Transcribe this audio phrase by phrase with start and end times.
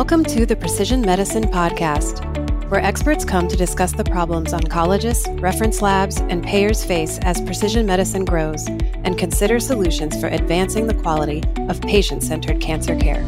[0.00, 2.24] Welcome to the Precision Medicine Podcast,
[2.70, 7.84] where experts come to discuss the problems oncologists, reference labs, and payers face as precision
[7.84, 13.22] medicine grows and consider solutions for advancing the quality of patient centered cancer care.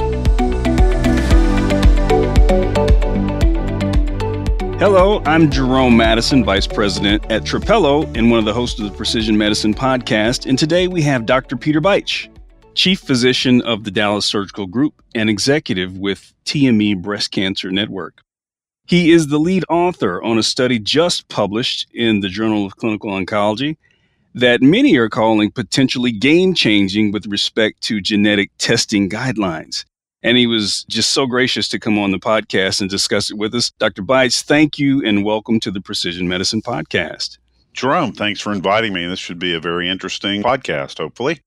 [4.79, 8.97] Hello, I'm Jerome Madison, Vice President at Trapelo and one of the hosts of the
[8.97, 10.47] Precision Medicine Podcast.
[10.47, 11.55] And today we have Dr.
[11.59, 12.31] Peter Beitsch.
[12.75, 18.23] Chief Physician of the Dallas Surgical Group and executive with TME Breast Cancer Network.
[18.87, 23.11] He is the lead author on a study just published in the Journal of Clinical
[23.11, 23.77] Oncology
[24.35, 29.85] that many are calling potentially game changing with respect to genetic testing guidelines.
[30.23, 33.55] And he was just so gracious to come on the podcast and discuss it with
[33.55, 33.71] us.
[33.79, 34.03] Dr.
[34.03, 37.39] Beitsch, thank you and welcome to the Precision Medicine Podcast.
[37.75, 39.07] Jerome, thanks for inviting me.
[39.07, 41.41] This should be a very interesting podcast, hopefully.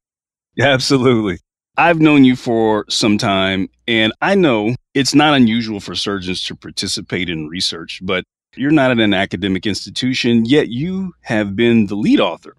[0.60, 1.40] Absolutely.
[1.78, 6.56] I've known you for some time, and I know it's not unusual for surgeons to
[6.56, 8.24] participate in research, but
[8.56, 12.56] you're not at an academic institution, yet you have been the lead author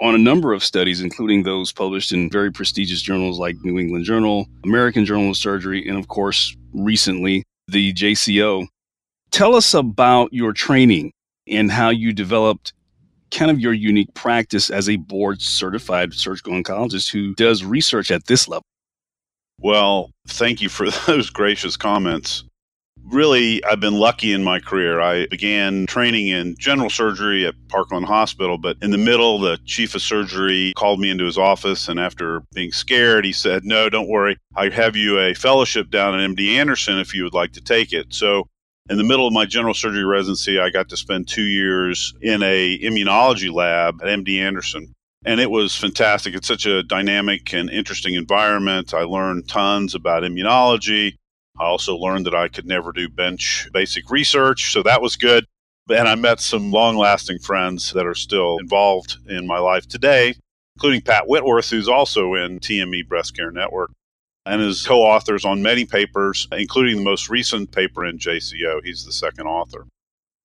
[0.00, 4.04] on a number of studies, including those published in very prestigious journals like New England
[4.04, 8.66] Journal, American Journal of Surgery, and of course, recently, the JCO.
[9.30, 11.12] Tell us about your training
[11.46, 12.74] and how you developed
[13.30, 18.26] kind of your unique practice as a board certified surgical oncologist who does research at
[18.26, 18.64] this level?
[19.60, 22.44] Well, thank you for those gracious comments.
[23.04, 25.00] Really, I've been lucky in my career.
[25.00, 29.94] I began training in general surgery at Parkland Hospital, but in the middle, the chief
[29.94, 31.88] of surgery called me into his office.
[31.88, 34.36] And after being scared, he said, No, don't worry.
[34.56, 37.94] I have you a fellowship down at MD Anderson if you would like to take
[37.94, 38.12] it.
[38.12, 38.46] So
[38.88, 42.42] in the middle of my general surgery residency, I got to spend two years in
[42.42, 44.94] a immunology lab at MD Anderson.
[45.24, 46.34] And it was fantastic.
[46.34, 48.94] It's such a dynamic and interesting environment.
[48.94, 51.16] I learned tons about immunology.
[51.58, 55.44] I also learned that I could never do bench basic research, so that was good.
[55.90, 60.34] And I met some long lasting friends that are still involved in my life today,
[60.76, 63.90] including Pat Whitworth, who's also in TME Breast Care Network
[64.48, 68.82] and is co authors on many papers, including the most recent paper in JCO.
[68.82, 69.86] He's the second author.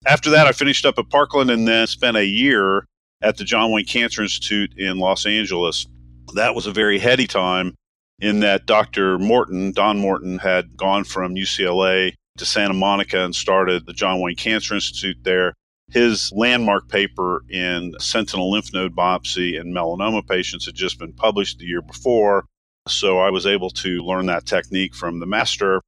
[0.06, 2.86] After that, I finished up at Parkland and then spent a year
[3.22, 5.88] at the John Wayne Cancer Institute in Los Angeles.
[6.36, 7.76] That was a very heady time
[8.20, 9.18] in that Dr.
[9.18, 14.36] Morton, Don Morton, had gone from UCLA to Santa Monica and started the John Wayne
[14.36, 15.54] Cancer Institute there.
[15.92, 21.60] His landmark paper in sentinel lymph node biopsy in melanoma patients had just been published
[21.60, 22.46] the year before.
[22.88, 25.82] So I was able to learn that technique from the master.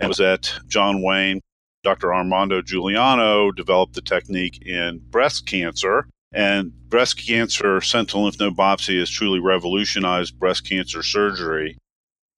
[0.00, 1.40] It was at John Wayne.
[1.82, 2.14] Dr.
[2.14, 6.06] Armando Giuliano developed the technique in breast cancer.
[6.32, 11.76] And breast cancer sentinel lymph node biopsy has truly revolutionized breast cancer surgery.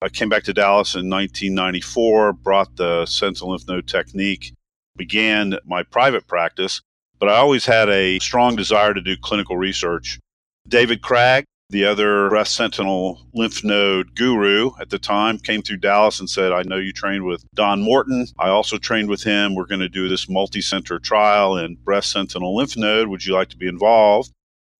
[0.01, 4.53] I came back to Dallas in 1994, brought the sentinel lymph node technique,
[4.97, 6.81] began my private practice,
[7.19, 10.19] but I always had a strong desire to do clinical research.
[10.67, 16.19] David Krag, the other breast sentinel lymph node guru at the time came through Dallas
[16.19, 18.27] and said, I know you trained with Don Morton.
[18.37, 19.55] I also trained with him.
[19.55, 23.07] We're going to do this multi center trial in breast sentinel lymph node.
[23.07, 24.31] Would you like to be involved?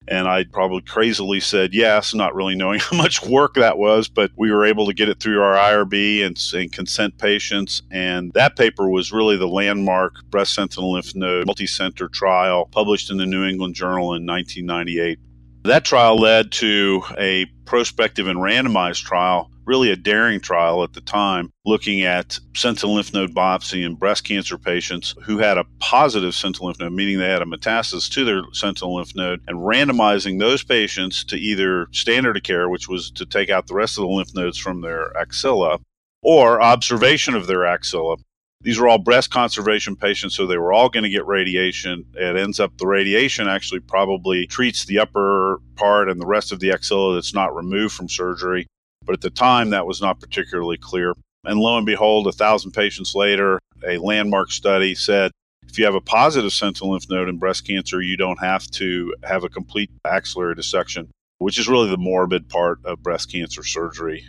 [0.08, 4.30] And I probably crazily said yes, not really knowing how much work that was, but
[4.38, 7.82] we were able to get it through our IRB and, and consent patients.
[7.90, 13.10] And that paper was really the landmark breast sentinel lymph node multi center trial published
[13.10, 15.18] in the New England Journal in 1998.
[15.66, 21.02] That trial led to a prospective and randomized trial, really a daring trial at the
[21.02, 26.36] time, looking at sentinel lymph node biopsy in breast cancer patients who had a positive
[26.36, 30.38] sentinel lymph node, meaning they had a metastasis to their sentinel lymph node, and randomizing
[30.38, 34.04] those patients to either standard of care, which was to take out the rest of
[34.04, 35.80] the lymph nodes from their axilla,
[36.22, 38.18] or observation of their axilla
[38.62, 42.06] these were all breast conservation patients, so they were all going to get radiation.
[42.16, 46.60] It ends up the radiation actually probably treats the upper part and the rest of
[46.60, 48.66] the axilla that's not removed from surgery.
[49.04, 51.14] But at the time, that was not particularly clear.
[51.44, 55.32] And lo and behold, a thousand patients later, a landmark study said
[55.68, 59.14] if you have a positive sentinel lymph node in breast cancer, you don't have to
[59.24, 64.28] have a complete axillary dissection, which is really the morbid part of breast cancer surgery.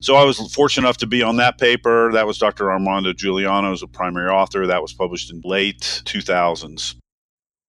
[0.00, 2.12] So I was fortunate enough to be on that paper.
[2.12, 2.70] That was Dr.
[2.70, 4.66] Armando Giuliano a primary author.
[4.66, 6.96] That was published in late 2000s.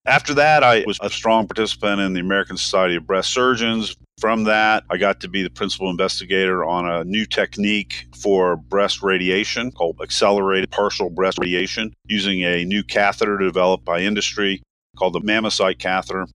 [0.07, 3.95] After that, I was a strong participant in the American Society of Breast Surgeons.
[4.19, 9.01] From that, I got to be the principal investigator on a new technique for breast
[9.01, 14.61] radiation called accelerated partial breast radiation using a new catheter developed by industry
[14.95, 16.27] called the MammoSite catheter.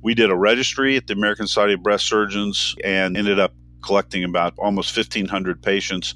[0.00, 3.52] We did a registry at the American Society of Breast Surgeons and ended up
[3.86, 6.14] collecting about almost 1,500 patients.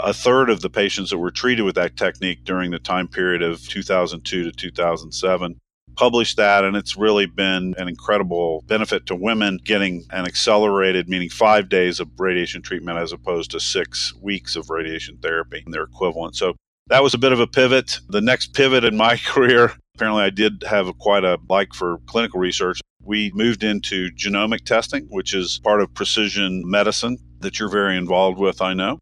[0.00, 3.42] a third of the patients that were treated with that technique during the time period
[3.42, 5.56] of 2002 to 2007
[5.94, 11.30] published that, and it's really been an incredible benefit to women getting an accelerated, meaning
[11.30, 15.84] five days of radiation treatment as opposed to six weeks of radiation therapy, and their
[15.84, 16.36] equivalent.
[16.36, 16.54] So
[16.88, 17.98] that was a bit of a pivot.
[18.08, 22.40] The next pivot in my career, apparently, I did have quite a like for clinical
[22.40, 22.80] research.
[23.02, 28.38] We moved into genomic testing, which is part of precision medicine that you're very involved
[28.38, 28.98] with, I know.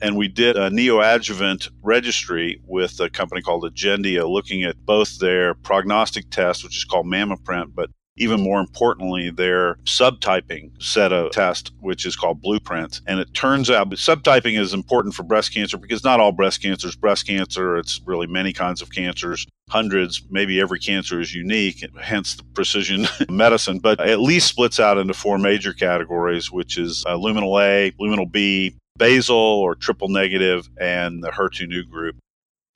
[0.00, 5.54] And we did a neoadjuvant registry with a company called Agendia looking at both their
[5.54, 11.72] prognostic test, which is called MammaPrint, but even more importantly, their subtyping set of test,
[11.80, 13.00] which is called Blueprint.
[13.06, 16.88] And it turns out subtyping is important for breast cancer because not all breast cancer
[16.88, 17.76] is breast cancer.
[17.76, 23.06] It's really many kinds of cancers, hundreds, maybe every cancer is unique, hence the precision
[23.28, 27.92] medicine, but at least splits out into four major categories, which is uh, luminal A,
[28.00, 32.16] luminal B, basal or triple negative, and the HER2 neu group.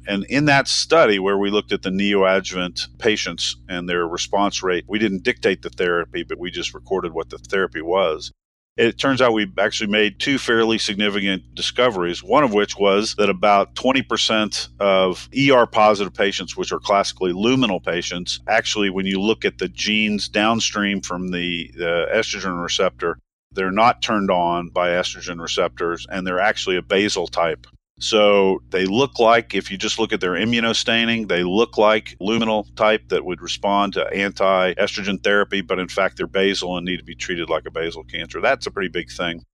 [0.06, 4.84] And in that study where we looked at the neoadjuvant patients and their response rate,
[4.88, 8.32] we didn't dictate the therapy, but we just recorded what the therapy was.
[8.78, 13.28] It turns out we actually made two fairly significant discoveries, one of which was that
[13.28, 19.44] about 20% of ER positive patients, which are classically luminal patients, actually, when you look
[19.44, 23.19] at the genes downstream from the, the estrogen receptor,
[23.52, 27.66] they're not turned on by estrogen receptors and they're actually a basal type
[28.02, 32.66] so they look like, if you just look at their immunostaining, they look like luminal
[32.75, 36.96] type that would respond to anti estrogen therapy, but in fact they're basal and need
[36.96, 38.40] to be treated like a basal cancer.
[38.40, 39.44] That's a pretty big thing.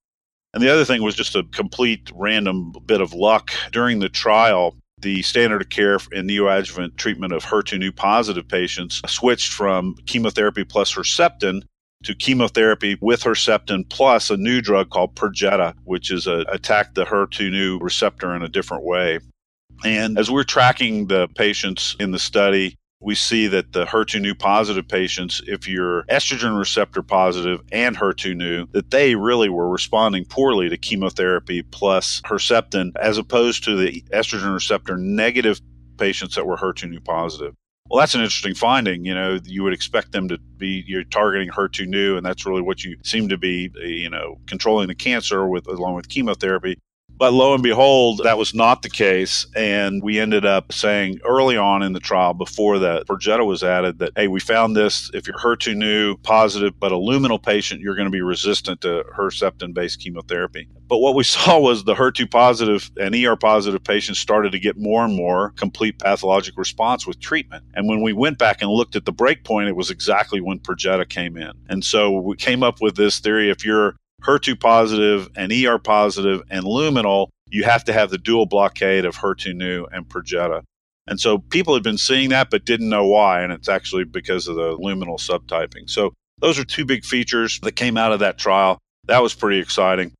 [0.54, 3.50] And the other thing was just a complete random bit of luck.
[3.70, 9.02] During the trial, the standard of care in neoadjuvant treatment of HER2 neu positive patients
[9.06, 11.64] switched from chemotherapy plus Herceptin
[12.04, 17.04] to chemotherapy with Herceptin plus a new drug called Perjeta, which is a, attack the
[17.04, 19.18] HER2 neu receptor in a different way.
[19.84, 24.34] And as we're tracking the patients in the study, we see that the HER2 neu
[24.34, 30.24] positive patients, if you're estrogen receptor positive and HER2 neu, that they really were responding
[30.24, 35.60] poorly to chemotherapy plus Herceptin, as opposed to the estrogen receptor negative
[35.96, 37.54] patients that were HER2 neu positive.
[37.90, 39.04] Well, that's an interesting finding.
[39.04, 42.60] You know, you would expect them to be you're targeting HER2 neu, and that's really
[42.60, 46.78] what you seem to be, you know, controlling the cancer with along with chemotherapy.
[47.18, 49.44] But lo and behold, that was not the case.
[49.56, 53.98] And we ended up saying early on in the trial, before that Perjeta was added,
[53.98, 55.10] that, hey, we found this.
[55.12, 59.04] If you're HER2 neu positive, but a luminal patient, you're going to be resistant to
[59.16, 60.68] Herceptin based chemotherapy.
[60.86, 64.76] But what we saw was the HER2 positive and ER positive patients started to get
[64.76, 67.64] more and more complete pathologic response with treatment.
[67.74, 71.08] And when we went back and looked at the breakpoint, it was exactly when Perjeta
[71.08, 71.52] came in.
[71.68, 76.42] And so we came up with this theory if you're HER2 positive and ER positive
[76.50, 80.62] and luminal, you have to have the dual blockade of HER2 neu and Perjeta.
[81.06, 84.46] And so people had been seeing that but didn't know why, and it's actually because
[84.46, 85.88] of the luminal subtyping.
[85.88, 88.78] So those are two big features that came out of that trial.
[89.06, 90.12] That was pretty exciting.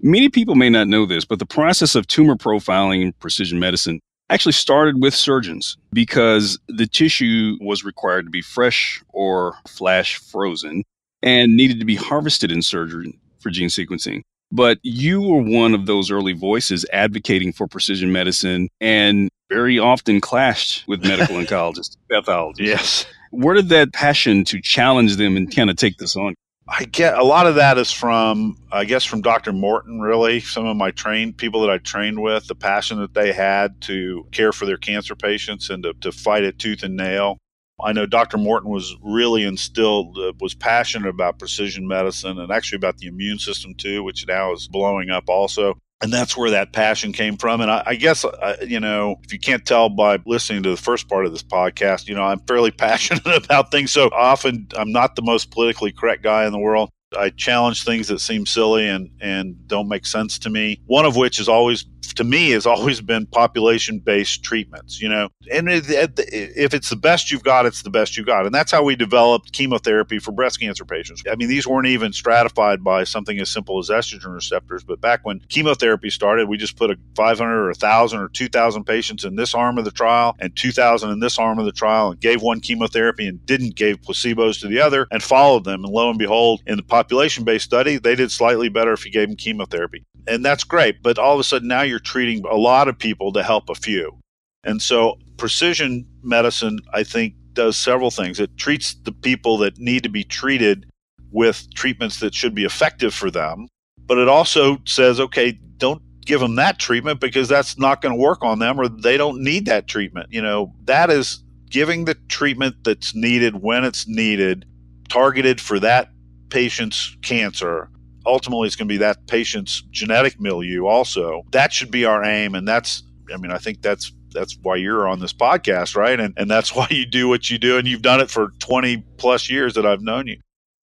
[0.00, 4.00] Many people may not know this, but the process of tumor profiling in precision medicine
[4.30, 10.84] actually started with surgeons because the tissue was required to be fresh or flash frozen
[11.22, 14.22] and needed to be harvested in surgery for gene sequencing.
[14.52, 20.20] But you were one of those early voices advocating for precision medicine and very often
[20.20, 22.68] clashed with medical oncologists, pathologists.
[22.68, 23.06] Yes.
[23.30, 26.34] Where did that passion to challenge them and kind of take this on?
[26.72, 29.52] I get a lot of that is from, I guess, from Dr.
[29.52, 30.38] Morton, really.
[30.38, 34.24] Some of my trained people that I trained with, the passion that they had to
[34.30, 37.38] care for their cancer patients and to, to fight it tooth and nail.
[37.84, 38.38] I know Dr.
[38.38, 43.38] Morton was really instilled, uh, was passionate about precision medicine and actually about the immune
[43.38, 45.78] system too, which now is blowing up also.
[46.02, 47.60] And that's where that passion came from.
[47.60, 50.76] And I, I guess, uh, you know, if you can't tell by listening to the
[50.76, 53.92] first part of this podcast, you know, I'm fairly passionate about things.
[53.92, 56.90] So often I'm not the most politically correct guy in the world.
[57.18, 60.80] I challenge things that seem silly and, and don't make sense to me.
[60.86, 61.84] One of which is always
[62.16, 65.28] to me has always been population based treatments, you know.
[65.52, 68.46] And if it's the best you've got, it's the best you have got.
[68.46, 71.22] And that's how we developed chemotherapy for breast cancer patients.
[71.30, 75.20] I mean, these weren't even stratified by something as simple as estrogen receptors, but back
[75.24, 79.54] when chemotherapy started, we just put a 500 or 1,000 or 2,000 patients in this
[79.54, 82.60] arm of the trial and 2,000 in this arm of the trial and gave one
[82.60, 85.84] chemotherapy and didn't give placebos to the other and followed them.
[85.84, 89.12] And lo and behold, in the population based study, they did slightly better if you
[89.12, 90.04] gave them chemotherapy.
[90.30, 91.02] And that's great.
[91.02, 93.74] But all of a sudden now you're treating a lot of people to help a
[93.74, 94.16] few.
[94.64, 98.38] And so precision medicine, I think, does several things.
[98.38, 100.86] It treats the people that need to be treated
[101.32, 103.68] with treatments that should be effective for them,
[104.06, 108.20] but it also says, okay, don't give them that treatment because that's not going to
[108.20, 110.26] work on them or they don't need that treatment.
[110.30, 114.66] You know, that is giving the treatment that's needed when it's needed,
[115.08, 116.10] targeted for that
[116.50, 117.88] patient's cancer.
[118.30, 121.42] Ultimately, it's going to be that patient's genetic milieu also.
[121.50, 122.54] That should be our aim.
[122.54, 126.18] And that's, I mean, I think that's that's why you're on this podcast, right?
[126.18, 128.98] And and that's why you do what you do, and you've done it for 20
[129.16, 130.40] plus years that I've known you.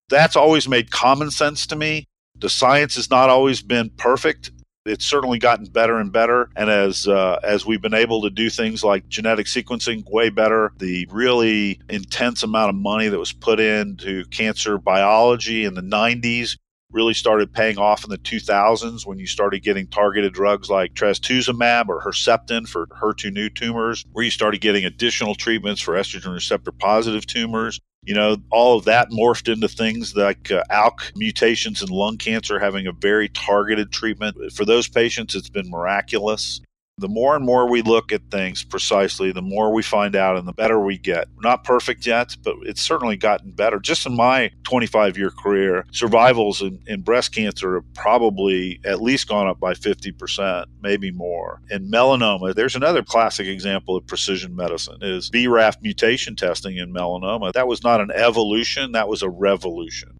[0.09, 2.05] That's always made common sense to me.
[2.39, 4.51] The science has not always been perfect,
[4.87, 6.49] it's certainly gotten better and better.
[6.55, 10.71] And as uh, as we've been able to do things like genetic sequencing way better,
[10.77, 16.57] the really intense amount of money that was put into cancer biology in the 90s
[16.91, 21.89] really started paying off in the 2000s when you started getting targeted drugs like trastuzumab
[21.89, 26.71] or Herceptin for HER2 neu tumors, where you started getting additional treatments for estrogen receptor
[26.71, 27.79] positive tumors.
[28.03, 32.57] You know, all of that morphed into things like uh, ALK mutations in lung cancer
[32.57, 34.37] having a very targeted treatment.
[34.53, 36.61] For those patients, it's been miraculous
[36.99, 40.47] the more and more we look at things precisely, the more we find out and
[40.47, 41.27] the better we get.
[41.41, 43.79] Not perfect yet, but it's certainly gotten better.
[43.79, 49.27] Just in my 25 year career, survivals in, in, breast cancer have probably at least
[49.27, 51.61] gone up by 50%, maybe more.
[51.69, 57.53] In melanoma, there's another classic example of precision medicine is BRAF mutation testing in melanoma.
[57.53, 60.17] That was not an evolution, that was a revolution.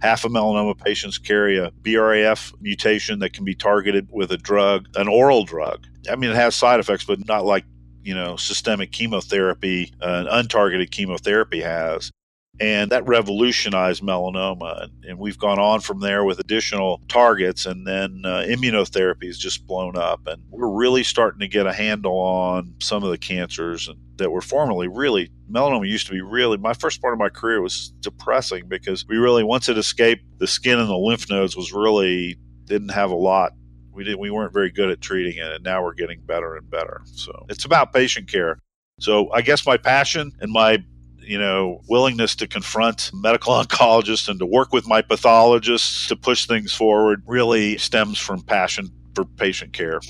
[0.00, 4.88] Half of melanoma patients carry a BRAF mutation that can be targeted with a drug,
[4.96, 5.86] an oral drug.
[6.10, 7.64] I mean, it has side effects, but not like,
[8.02, 12.10] you know, systemic chemotherapy, uh, untargeted chemotherapy has.
[12.58, 14.88] And that revolutionized melanoma.
[15.06, 19.66] And we've gone on from there with additional targets, and then uh, immunotherapy has just
[19.66, 20.26] blown up.
[20.26, 24.40] And we're really starting to get a handle on some of the cancers that were
[24.40, 28.66] formerly really, melanoma used to be really, my first part of my career was depressing
[28.68, 32.88] because we really, once it escaped the skin and the lymph nodes, was really, didn't
[32.88, 33.52] have a lot
[33.96, 36.70] we didn't we weren't very good at treating it and now we're getting better and
[36.70, 38.58] better so it's about patient care
[39.00, 40.78] so i guess my passion and my
[41.26, 46.46] you know, willingness to confront medical oncologists and to work with my pathologists to push
[46.46, 50.00] things forward really stems from passion for patient care.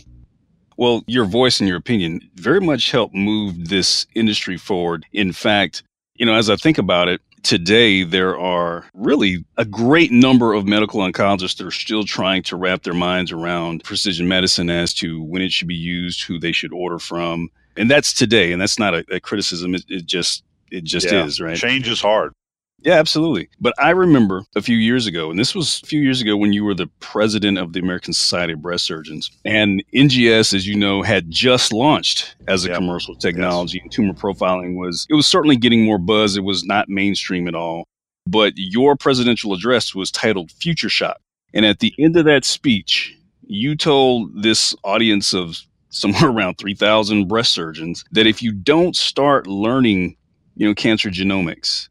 [0.76, 5.06] Well, your voice and your opinion very much helped move this industry forward.
[5.12, 5.82] In fact,
[6.16, 10.66] you know, as I think about it, today there are really a great number of
[10.66, 15.22] medical oncologists that are still trying to wrap their minds around precision medicine as to
[15.22, 17.48] when it should be used, who they should order from.
[17.76, 19.74] And that's today, and that's not a, a criticism.
[19.74, 21.24] It, it, just it just yeah.
[21.24, 21.56] is, right?
[21.56, 22.32] Change is hard.
[22.80, 23.48] Yeah, absolutely.
[23.58, 26.52] But I remember a few years ago, and this was a few years ago when
[26.52, 29.30] you were the president of the American Society of Breast Surgeons.
[29.44, 33.78] And NGS, as you know, had just launched as a commercial technology.
[33.78, 33.84] Yes.
[33.84, 36.36] And tumor profiling was, it was certainly getting more buzz.
[36.36, 37.84] It was not mainstream at all.
[38.26, 41.20] But your presidential address was titled Future Shot.
[41.54, 47.26] And at the end of that speech, you told this audience of somewhere around 3,000
[47.26, 50.15] breast surgeons that if you don't start learning
[50.56, 51.88] you know, cancer genomics.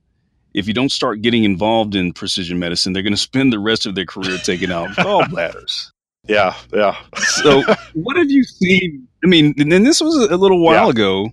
[0.54, 3.86] If you don't start getting involved in precision medicine, they're going to spend the rest
[3.86, 5.92] of their career taking out gallbladders.
[6.28, 6.96] Yeah, yeah.
[7.18, 9.08] so, what have you seen?
[9.24, 10.90] I mean, and this was a little while yeah.
[10.90, 11.30] ago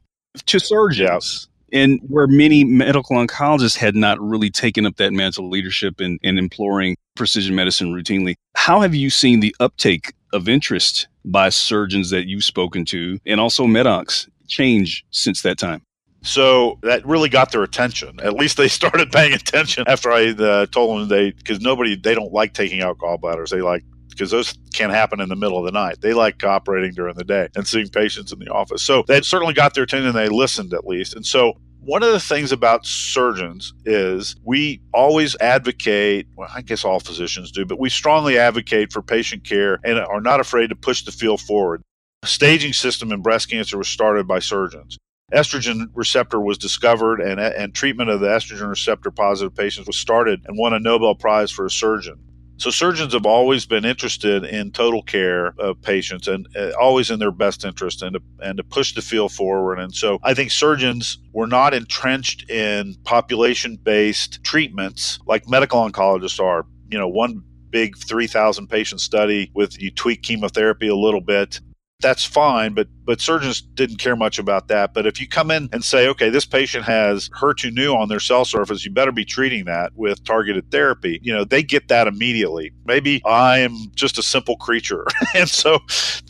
[0.47, 1.49] to surgeons.
[1.49, 1.49] Yeah.
[1.81, 6.21] And where many medical oncologists had not really taken up that mantle of leadership and,
[6.23, 8.35] and imploring precision medicine routinely.
[8.55, 13.41] How have you seen the uptake of interest by surgeons that you've spoken to and
[13.41, 15.83] also MedOncs change since that time?
[16.23, 18.21] So that really got their attention.
[18.23, 22.15] At least they started paying attention after I uh, told them they, because nobody, they
[22.15, 23.51] don't like taking out gallbladders.
[23.51, 26.01] They like, because those can't happen in the middle of the night.
[26.01, 28.83] They like operating during the day and seeing patients in the office.
[28.83, 30.13] So that certainly got their attention.
[30.13, 31.15] They listened at least.
[31.15, 36.85] And so one of the things about surgeons is we always advocate, well, I guess
[36.85, 40.77] all physicians do, but we strongly advocate for patient care and are not afraid to
[40.77, 41.83] push the field forward.
[42.23, 44.99] A staging system in breast cancer was started by surgeons
[45.35, 50.41] estrogen receptor was discovered and, and treatment of the estrogen receptor positive patients was started
[50.47, 52.19] and won a Nobel Prize for a surgeon.
[52.59, 57.19] So surgeons have always been interested in total care of patients and uh, always in
[57.19, 59.81] their best interest and to, and to push the field forward.
[59.81, 66.39] And so I think surgeons were not entrenched in population based treatments like medical oncologists
[66.39, 66.65] are.
[66.89, 71.59] You know, one big 3,000 patient study with you tweak chemotherapy a little bit
[72.03, 74.95] that's fine, but but surgeons didn't care much about that.
[74.95, 78.21] But if you come in and say, okay, this patient has HER2 neu on their
[78.21, 81.19] cell surface, you better be treating that with targeted therapy.
[81.23, 82.73] You know, they get that immediately.
[82.85, 85.79] Maybe I am just a simple creature, and so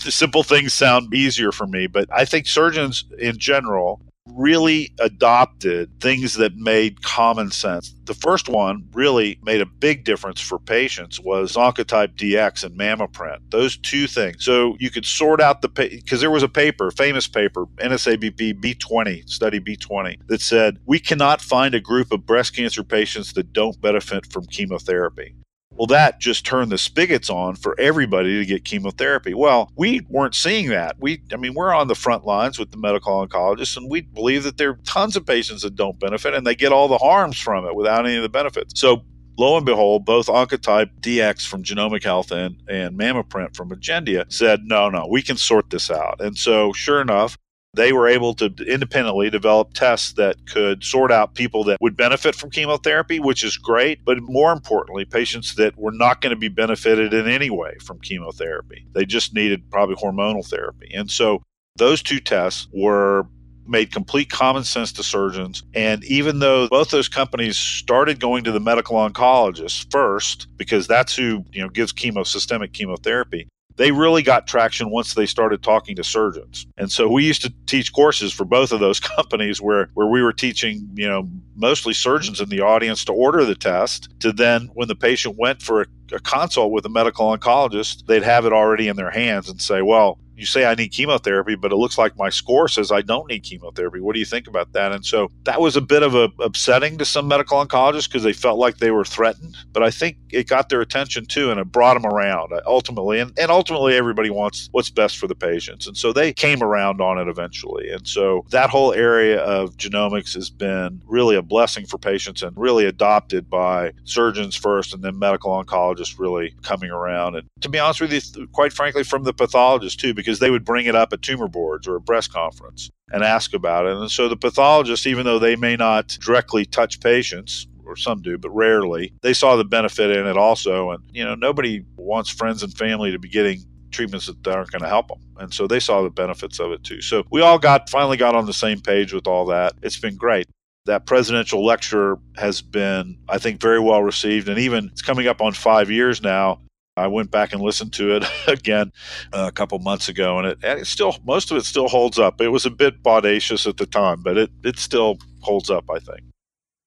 [0.05, 1.87] the simple things sound easier for me.
[1.87, 4.00] But I think surgeons in general
[4.36, 7.94] really adopted things that made common sense.
[8.04, 13.38] The first one really made a big difference for patients was Oncotype DX and MammaPrint.
[13.50, 14.44] Those two things.
[14.44, 19.28] So you could sort out the because there was a paper, famous paper, NSABP B20
[19.28, 23.80] study B20 that said we cannot find a group of breast cancer patients that don't
[23.80, 25.34] benefit from chemotherapy.
[25.76, 29.35] Well, that just turned the spigots on for everybody to get chemotherapy.
[29.35, 30.97] Well, we weren't seeing that.
[31.00, 34.45] We, I mean, we're on the front lines with the medical oncologists, and we believe
[34.45, 37.38] that there are tons of patients that don't benefit and they get all the harms
[37.38, 38.79] from it without any of the benefits.
[38.79, 39.05] So,
[39.38, 44.64] lo and behold, both Oncotype DX from Genomic Health and, and MammaPrint from Agendia said,
[44.64, 46.21] no, no, we can sort this out.
[46.21, 47.38] And so, sure enough,
[47.75, 52.35] they were able to independently develop tests that could sort out people that would benefit
[52.35, 56.49] from chemotherapy, which is great, but more importantly, patients that were not going to be
[56.49, 58.87] benefited in any way from chemotherapy.
[58.95, 60.91] They just needed probably hormonal therapy.
[60.95, 61.43] And so
[61.76, 63.26] those two tests were
[63.67, 65.62] made complete common sense to surgeons.
[65.75, 71.17] And even though both those companies started going to the medical oncologist first, because that's
[71.17, 75.97] who you know gives chemo systemic chemotherapy, they really got traction once they started talking
[75.97, 76.67] to surgeons.
[76.76, 80.23] And so we used to teach courses for both of those companies where, where we
[80.23, 84.71] were teaching, you know, mostly surgeons in the audience to order the test to then
[84.75, 88.52] when the patient went for a, a consult with a medical oncologist, they'd have it
[88.52, 91.96] already in their hands and say, well, you say I need chemotherapy, but it looks
[91.96, 94.00] like my score says I don't need chemotherapy.
[94.00, 94.90] What do you think about that?
[94.90, 98.32] And so that was a bit of a upsetting to some medical oncologists because they
[98.32, 99.56] felt like they were threatened.
[99.72, 103.20] But I think it got their attention too, and it brought them around uh, ultimately.
[103.20, 107.00] And, and ultimately, everybody wants what's best for the patients, and so they came around
[107.00, 107.88] on it eventually.
[107.90, 112.56] And so that whole area of genomics has been really a blessing for patients and
[112.56, 117.37] really adopted by surgeons first, and then medical oncologists really coming around.
[117.37, 120.64] And to be honest with you, quite frankly, from the pathologists too, because they would
[120.64, 123.96] bring it up at tumor boards or a breast conference and ask about it.
[123.96, 128.38] And so the pathologists, even though they may not directly touch patients, or some do,
[128.38, 130.90] but rarely, they saw the benefit in it also.
[130.90, 134.82] And, you know, nobody wants friends and family to be getting treatments that aren't going
[134.82, 135.18] to help them.
[135.38, 137.00] And so they saw the benefits of it too.
[137.02, 139.75] So we all got finally got on the same page with all that.
[139.82, 140.49] It's been great.
[140.86, 144.49] That presidential lecture has been, I think, very well received.
[144.49, 146.60] And even it's coming up on five years now.
[146.97, 148.93] I went back and listened to it again
[149.33, 152.19] uh, a couple months ago, and it, and it still most of it still holds
[152.19, 152.41] up.
[152.41, 155.99] It was a bit audacious at the time, but it it still holds up, I
[155.99, 156.21] think.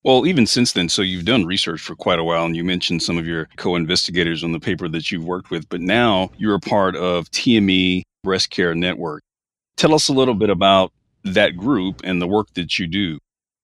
[0.03, 3.01] Well, even since then, so you've done research for quite a while, and you mentioned
[3.01, 6.59] some of your co-investigators on the paper that you've worked with, but now you're a
[6.59, 9.23] part of TME Breast Care Network.
[9.77, 13.17] Tell us a little bit about that group and the work that you do.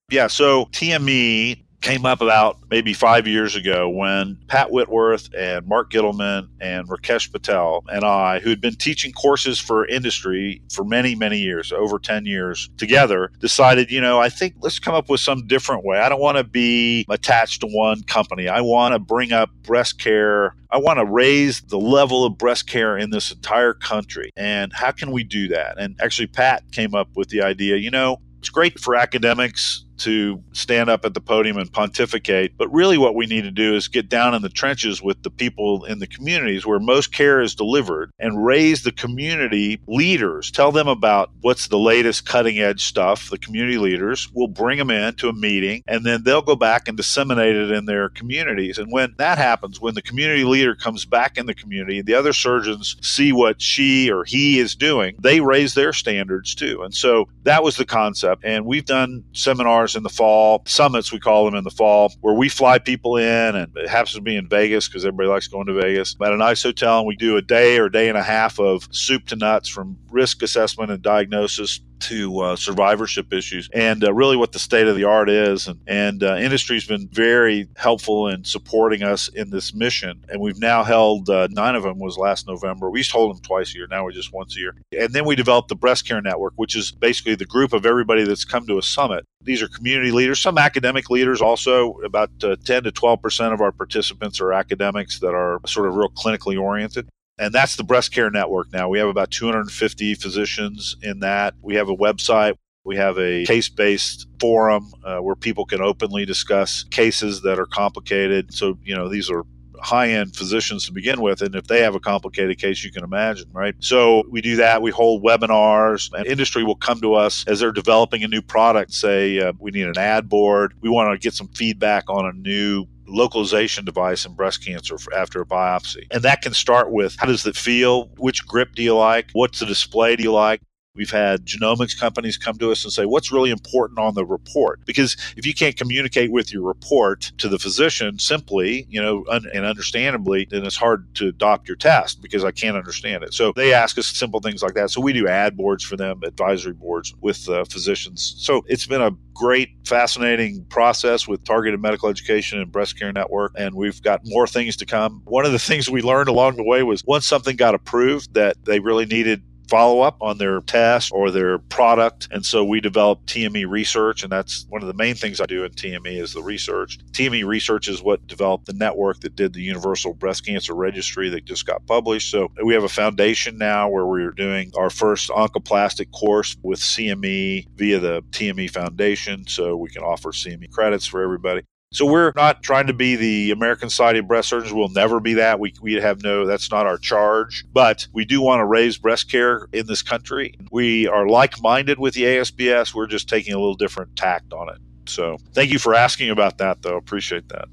[0.10, 5.92] Yeah, so TME came up about maybe five years ago when Pat Whitworth and Mark
[5.92, 11.16] Gittleman and Rakesh Patel and I, who had been teaching courses for industry for many,
[11.16, 15.20] many years, over 10 years together, decided, you know, I think let's come up with
[15.20, 16.00] some different way.
[16.00, 18.48] I don't want to be attached to one company.
[18.48, 20.56] I want to bring up breast care.
[20.70, 24.32] I want to raise the level of breast care in this entire country.
[24.38, 25.80] And how can we do that?
[25.80, 30.42] And actually, Pat came up with the idea, you know, it's great for academics to
[30.52, 32.58] stand up at the podium and pontificate.
[32.58, 35.30] But really, what we need to do is get down in the trenches with the
[35.30, 40.52] people in the communities where most care is delivered and raise the community leaders.
[40.52, 43.30] Tell them about what's the latest cutting edge stuff.
[43.30, 46.88] The community leaders will bring them in to a meeting and then they'll go back
[46.88, 48.78] and disseminate it in their communities.
[48.78, 52.34] And when that happens, when the community leader comes back in the community, the other
[52.34, 56.82] surgeons see what she or he is doing, they raise their standards too.
[56.84, 58.44] And so that was the concept.
[58.44, 62.34] And we've done seminars in the fall, summits we call them in the fall, where
[62.34, 65.68] we fly people in, and it happens to be in Vegas because everybody likes going
[65.68, 66.16] to Vegas.
[66.22, 68.88] At a nice hotel, and we do a day or day and a half of
[68.92, 74.38] soup to nuts from risk assessment and diagnosis to uh, survivorship issues and uh, really
[74.38, 75.68] what the state of the art is.
[75.68, 80.24] And, and uh, industry's been very helpful in supporting us in this mission.
[80.30, 82.90] And we've now held uh, nine of them was last November.
[82.90, 83.88] We used to hold them twice a year.
[83.90, 84.76] Now we're just once a year.
[84.98, 88.24] And then we developed the Breast Care Network, which is basically the group of everybody
[88.24, 89.26] that's come to a summit.
[89.44, 91.94] These are community leaders, some academic leaders also.
[92.04, 95.96] About uh, 10 to 12 percent of our participants are academics that are sort of
[95.96, 97.08] real clinically oriented
[97.42, 101.76] and that's the breast care network now we have about 250 physicians in that we
[101.76, 106.84] have a website we have a case based forum uh, where people can openly discuss
[106.92, 109.44] cases that are complicated so you know these are
[109.82, 111.42] high end physicians to begin with.
[111.42, 113.76] And if they have a complicated case, you can imagine, right?
[113.80, 114.82] So we do that.
[114.82, 118.94] We hold webinars, and industry will come to us as they're developing a new product.
[118.94, 120.74] Say, uh, we need an ad board.
[120.82, 125.42] We want to get some feedback on a new localization device in breast cancer after
[125.42, 126.08] a biopsy.
[126.12, 128.06] And that can start with how does it feel?
[128.18, 129.30] Which grip do you like?
[129.34, 130.62] What's the display do you like?
[130.94, 134.82] We've had genomics companies come to us and say, What's really important on the report?
[134.86, 139.48] Because if you can't communicate with your report to the physician simply, you know, un-
[139.54, 143.34] and understandably, then it's hard to adopt your test because I can't understand it.
[143.34, 144.90] So they ask us simple things like that.
[144.90, 148.36] So we do ad boards for them, advisory boards with uh, physicians.
[148.40, 153.54] So it's been a great, fascinating process with targeted medical education and breast care network.
[153.58, 155.22] And we've got more things to come.
[155.24, 158.66] One of the things we learned along the way was once something got approved that
[158.66, 162.28] they really needed follow up on their test or their product.
[162.32, 165.64] And so we develop TME research, and that's one of the main things I do
[165.64, 166.98] in TME is the research.
[167.14, 171.46] TME research is what developed the network that did the Universal Breast Cancer Registry that
[171.46, 172.30] just got published.
[172.30, 177.70] So we have a foundation now where we're doing our first oncoplastic course with CME
[177.78, 179.48] via the TME Foundation.
[179.48, 181.62] So we can offer CME credits for everybody.
[181.94, 184.72] So we're not trying to be the American Society of Breast Surgeons.
[184.72, 185.60] We'll never be that.
[185.60, 187.66] We, we have no, that's not our charge.
[187.74, 190.56] But we do want to raise breast care in this country.
[190.72, 192.94] We are like minded with the ASBS.
[192.94, 194.78] We're just taking a little different tact on it.
[195.06, 196.96] So thank you for asking about that, though.
[196.96, 197.66] Appreciate that.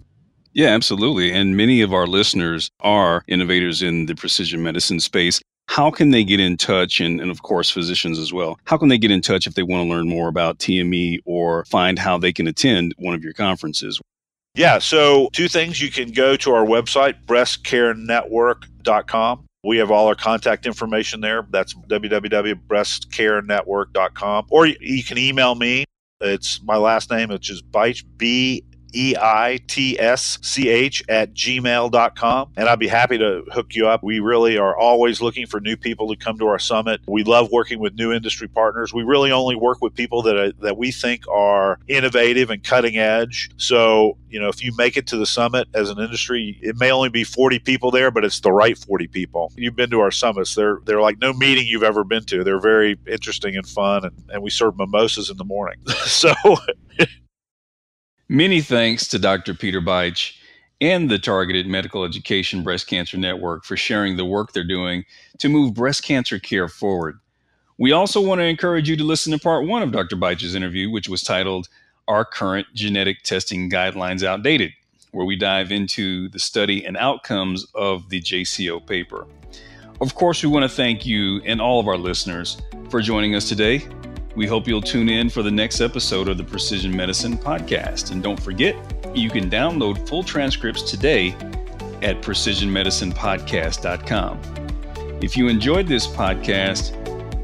[0.53, 1.31] Yeah, absolutely.
[1.31, 5.41] And many of our listeners are innovators in the precision medicine space.
[5.69, 6.99] How can they get in touch?
[7.01, 8.59] And, and of course, physicians as well.
[8.65, 11.65] How can they get in touch if they want to learn more about TME or
[11.67, 14.01] find how they can attend one of your conferences?
[14.55, 15.79] Yeah, so two things.
[15.81, 19.45] You can go to our website, breastcarenetwork.com.
[19.63, 21.47] We have all our contact information there.
[21.51, 24.47] That's www.breastcarenetwork.com.
[24.51, 25.85] Or you can email me.
[26.21, 31.35] It's my last name, which is Beitsch, B E I T S C H at
[31.35, 32.53] gmail.com.
[32.57, 34.03] And I'd be happy to hook you up.
[34.03, 37.01] We really are always looking for new people to come to our summit.
[37.07, 38.93] We love working with new industry partners.
[38.93, 42.97] We really only work with people that, are, that we think are innovative and cutting
[42.97, 43.51] edge.
[43.57, 46.91] So, you know, if you make it to the summit as an industry, it may
[46.91, 49.53] only be 40 people there, but it's the right 40 people.
[49.57, 50.55] You've been to our summits.
[50.55, 52.45] They're, they're like no meeting you've ever been to.
[52.45, 54.05] They're very interesting and fun.
[54.05, 55.79] And, and we serve mimosas in the morning.
[56.05, 56.33] so,
[58.29, 59.55] Many thanks to Dr.
[59.55, 60.35] Peter Beitsch
[60.81, 65.05] and the Targeted Medical Education Breast Cancer Network for sharing the work they're doing
[65.39, 67.19] to move breast cancer care forward.
[67.79, 70.17] We also want to encourage you to listen to part one of Dr.
[70.17, 71.69] Beitsch's interview, which was titled
[72.07, 74.73] Are Current Genetic Testing Guidelines Outdated?
[75.13, 79.27] where we dive into the study and outcomes of the JCO paper.
[80.01, 82.61] Of course, we want to thank you and all of our listeners
[82.91, 83.89] for joining us today.
[84.39, 88.13] We hope you'll tune in for the next episode of the Precision Medicine Podcast.
[88.13, 88.77] And don't forget,
[89.13, 91.31] you can download full transcripts today
[92.03, 94.41] at precisionmedicinepodcast.com.
[95.21, 96.95] If you enjoyed this podcast,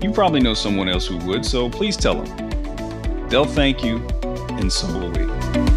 [0.04, 3.28] you probably know someone else who would, so please tell them.
[3.28, 3.96] They'll thank you,
[4.50, 5.73] and so will we.